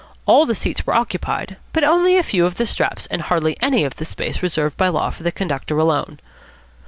All 0.25 0.47
the 0.47 0.55
seats 0.55 0.87
were 0.87 0.95
occupied, 0.95 1.57
but 1.73 1.83
only 1.83 2.17
a 2.17 2.23
few 2.23 2.43
of 2.47 2.55
the 2.55 2.65
straps 2.65 3.05
and 3.11 3.21
hardly 3.21 3.55
any 3.61 3.83
of 3.83 3.97
the 3.97 4.03
space 4.03 4.41
reserved 4.41 4.75
by 4.75 4.87
law 4.87 5.11
for 5.11 5.21
the 5.21 5.31
conductor 5.31 5.77
alone. 5.77 6.17